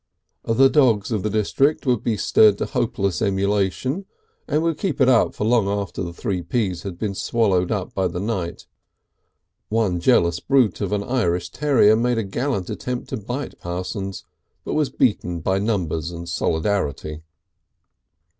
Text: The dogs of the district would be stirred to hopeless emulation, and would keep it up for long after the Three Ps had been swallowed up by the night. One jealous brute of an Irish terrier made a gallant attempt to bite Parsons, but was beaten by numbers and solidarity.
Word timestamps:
The 0.45 0.67
dogs 0.67 1.11
of 1.11 1.21
the 1.21 1.29
district 1.29 1.85
would 1.85 2.01
be 2.03 2.17
stirred 2.17 2.57
to 2.57 2.65
hopeless 2.65 3.21
emulation, 3.21 4.05
and 4.47 4.63
would 4.63 4.79
keep 4.79 4.99
it 4.99 5.07
up 5.07 5.35
for 5.35 5.43
long 5.45 5.67
after 5.69 6.01
the 6.01 6.11
Three 6.11 6.41
Ps 6.41 6.81
had 6.81 6.97
been 6.97 7.13
swallowed 7.13 7.71
up 7.71 7.93
by 7.93 8.07
the 8.07 8.19
night. 8.19 8.65
One 9.69 9.99
jealous 9.99 10.39
brute 10.39 10.81
of 10.81 10.91
an 10.91 11.03
Irish 11.03 11.51
terrier 11.51 11.95
made 11.95 12.17
a 12.17 12.23
gallant 12.23 12.67
attempt 12.71 13.09
to 13.09 13.17
bite 13.17 13.59
Parsons, 13.59 14.25
but 14.65 14.73
was 14.73 14.89
beaten 14.89 15.39
by 15.39 15.59
numbers 15.59 16.09
and 16.09 16.27
solidarity. 16.27 17.21